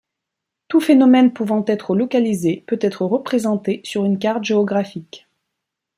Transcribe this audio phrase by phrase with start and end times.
[0.67, 5.27] Tout phénomène pouvant être localisé peut être représenté sur une carte géographique.